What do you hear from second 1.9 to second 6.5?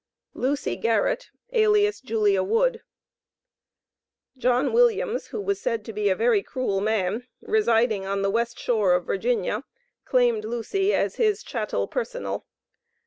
JULIA WOOD. John Williams, who was said to be a "very